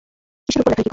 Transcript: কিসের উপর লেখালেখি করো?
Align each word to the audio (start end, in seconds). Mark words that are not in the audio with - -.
কিসের 0.49 0.61
উপর 0.61 0.69
লেখালেখি 0.69 0.81
করো? 0.81 0.89